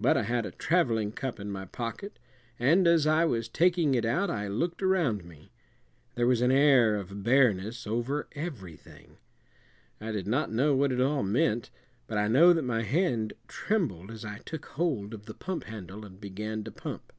[0.00, 2.20] But I had a traveling cup in my pocket,
[2.60, 5.50] and as I was taking it out I looked around me.
[6.14, 9.16] There was an air of bareness over everything.
[10.00, 11.70] I did not know what it all meant,
[12.06, 16.04] but I know that my hand trembled as I took hold of the pump handle
[16.04, 17.12] and began to pump.